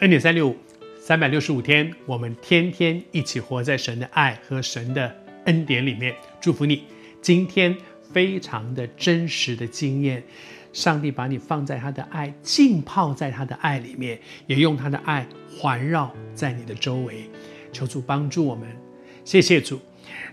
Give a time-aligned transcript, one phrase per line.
[0.00, 0.56] 恩典三六五，
[0.98, 6.12] 三百六十五天，我们天天一起活在神的爱和神的恩典里面。
[6.40, 6.82] 祝福你，
[7.22, 7.74] 今天
[8.12, 10.20] 非常的真实的经验，
[10.72, 14.18] 上帝把你放在他的爱，浸泡在他的爱里面，
[14.48, 17.30] 也用他的爱环绕在你的周围。
[17.72, 18.68] 求主帮助我们，
[19.24, 19.80] 谢谢主。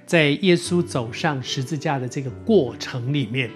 [0.07, 3.51] 在耶稣走上十字架的这个过程里面，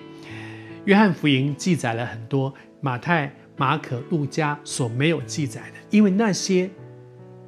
[0.86, 3.36] 约翰福音记载了很多，马太。
[3.58, 6.70] 马可、路加所没有记载的，因为那些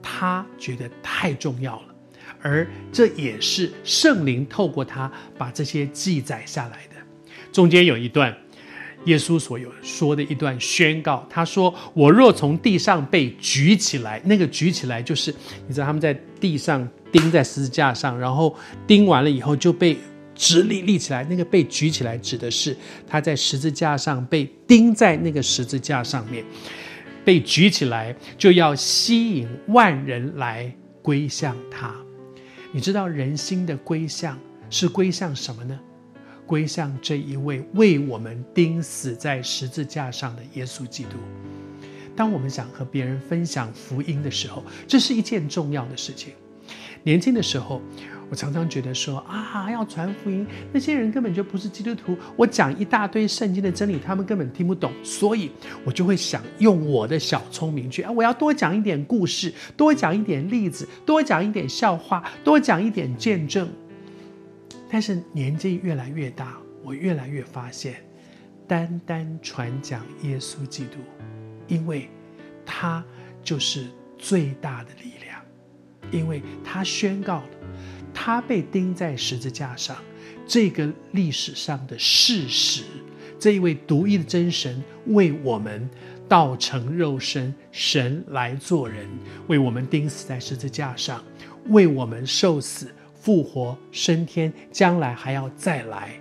[0.01, 1.95] 他觉得太重要了，
[2.41, 6.95] 而这也是圣灵透过他把这些记载下来的。
[7.51, 8.35] 中间有一段，
[9.05, 15.33] 耶稣所有说的一段宣告，他说：“我若从地上被举起来，那个举起来就是
[15.67, 19.97] 你知道他们在地上钉在十字架上，然后钉完了以后就被。”
[20.37, 26.45] 直立立起来，那个被举起来指的是他在十字架上被钉在那个十字架上面，
[27.25, 30.71] 被举起来就要吸引万人来
[31.01, 31.93] 归向他。
[32.71, 34.37] 你知道人心的归向
[34.69, 35.77] 是归向什么呢？
[36.45, 41.17] 归向这一位为我们钉死在十字架上的耶稣基督。
[42.15, 46.33] 当我们想和别人分享福音的时候，这是一件重要的事情。
[47.03, 47.81] 年轻的时候。
[48.29, 52.17] 我常常觉得说啊，要传福音，那些人根本就不是基督徒。
[52.35, 55.51] 我讲一大堆圣经的真理，他们根本听不懂，所以
[55.85, 63.69] 我就会想用我的小聪明去啊，我要多讲一点故事，多讲一点例子，多讲一点笑话，多讲一点见证。
[64.89, 67.95] 但是年纪越来越大，我越来越发现，
[68.67, 70.99] 单单传讲耶稣基督，
[71.67, 72.09] 因为
[72.65, 73.03] 他
[73.41, 73.87] 就是
[74.17, 75.41] 最大的力量，
[76.11, 77.49] 因为他宣告了。
[78.19, 79.95] 他被钉在十字架上，
[80.47, 82.81] 这个历史上的事实，
[83.37, 85.87] 这一位独一的真神为我们
[86.27, 89.07] 道成肉身，神来做人，
[89.45, 91.23] 为我们钉死在十字架上，
[91.67, 96.19] 为我们受死、复活、升天，将来还要再来。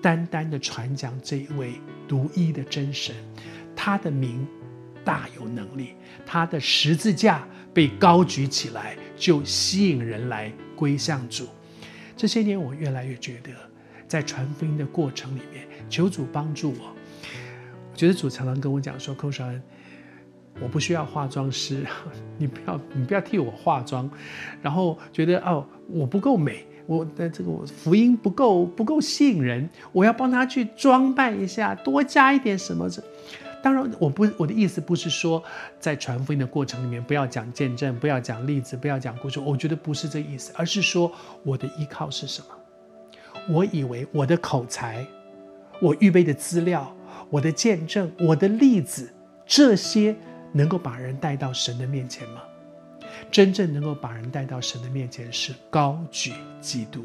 [0.00, 1.72] 单单的传讲这一位
[2.06, 3.12] 独一的真神，
[3.74, 4.46] 他的名
[5.04, 10.52] 大有能力，他的十字架被高举起来，就吸引人来。
[10.76, 11.48] 归向主，
[12.16, 13.50] 这些年我越来越觉得，
[14.06, 16.94] 在传福音的过程里面，求主帮助我。
[17.90, 19.62] 我觉得主常常跟我讲说：“寇少恩，
[20.60, 21.86] 我不需要化妆师，
[22.36, 24.08] 你不要你不要替我化妆。”
[24.60, 32.86] 然后觉得哦，我不够美，我的这个福音不够不够吸引人，我要帮他去装扮一下，多加一点什么
[33.66, 35.42] 当然，我不，我的意思不是说
[35.80, 39.40] 在传福音的过程里面不要讲见证，不要讲例子，不要讲故事。
[39.40, 41.10] 我觉得不是这意思，而是说
[41.42, 42.46] 我的依靠是什么？
[43.52, 45.04] 我以为我的口才、
[45.82, 46.94] 我预备的资料、
[47.28, 49.12] 我的见证、我的例子，
[49.44, 50.14] 这些
[50.52, 52.42] 能够把人带到神的面前吗？
[53.32, 57.04] 真正能够把人带到神的面前是高举基督，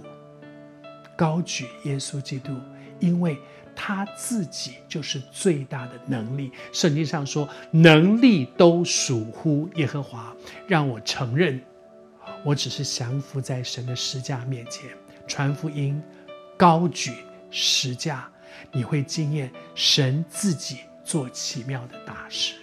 [1.16, 2.52] 高举耶稣基督，
[3.02, 3.38] 因为。
[3.74, 6.52] 他自己就是最大的能力。
[6.74, 10.36] 圣经上说，能力都属乎耶和华。
[10.68, 11.60] 让我承认，
[12.44, 14.90] 我只是降服在神的十架面前，
[15.26, 16.00] 传福音，
[16.58, 17.14] 高举
[17.50, 18.30] 十架，
[18.74, 22.56] 你会经验神自己做奇妙的大事。